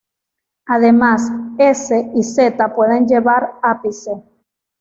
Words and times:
Además, 0.65 1.29
's' 1.59 2.09
y 2.15 2.23
'z' 2.23 2.55
pueden 2.75 3.07
llevar 3.07 3.59
ápice. 3.61 4.13